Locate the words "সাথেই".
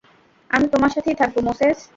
0.95-1.15